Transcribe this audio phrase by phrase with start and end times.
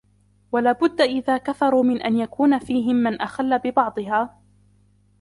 [0.51, 4.41] وَلَا بُدَّ إذَا كَثُرُوا مِنْ أَنْ يَكُونَ فِيهِمْ مَنْ أَخَلَّ بِبَعْضِهَا